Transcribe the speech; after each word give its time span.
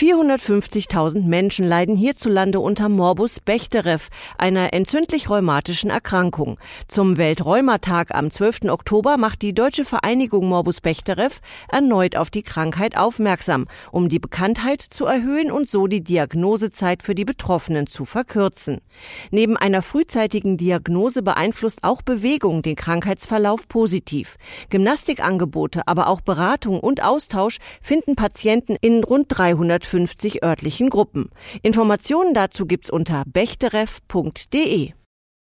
450.000 0.00 1.26
Menschen 1.26 1.66
leiden 1.66 1.94
hierzulande 1.94 2.58
unter 2.58 2.88
Morbus 2.88 3.38
Bechterew, 3.38 3.98
einer 4.38 4.72
entzündlich-rheumatischen 4.72 5.90
Erkrankung. 5.90 6.56
Zum 6.88 7.18
Weltrheumatag 7.18 8.14
am 8.14 8.30
12. 8.30 8.70
Oktober 8.70 9.18
macht 9.18 9.42
die 9.42 9.52
Deutsche 9.52 9.84
Vereinigung 9.84 10.48
Morbus 10.48 10.80
Bechterew 10.80 11.28
erneut 11.70 12.16
auf 12.16 12.30
die 12.30 12.42
Krankheit 12.42 12.96
aufmerksam, 12.96 13.66
um 13.92 14.08
die 14.08 14.18
Bekanntheit 14.18 14.80
zu 14.80 15.04
erhöhen 15.04 15.50
und 15.50 15.68
so 15.68 15.86
die 15.86 16.02
Diagnosezeit 16.02 17.02
für 17.02 17.14
die 17.14 17.26
Betroffenen 17.26 17.86
zu 17.86 18.06
verkürzen. 18.06 18.80
Neben 19.30 19.58
einer 19.58 19.82
frühzeitigen 19.82 20.56
Diagnose 20.56 21.20
beeinflusst 21.20 21.80
auch 21.82 22.00
Bewegung 22.00 22.62
den 22.62 22.74
Krankheitsverlauf 22.74 23.68
positiv. 23.68 24.38
Gymnastikangebote, 24.70 25.82
aber 25.84 26.06
auch 26.06 26.22
Beratung 26.22 26.80
und 26.80 27.02
Austausch 27.02 27.58
finden 27.82 28.16
Patienten 28.16 28.76
in 28.80 29.04
rund 29.04 29.38
350 29.90 30.42
örtlichen 30.42 30.90
Gruppen. 30.90 31.30
Informationen 31.62 32.34
dazu 32.34 32.66
gibt's 32.66 32.90
unter 32.90 33.24
bechterev.de. 33.26 34.99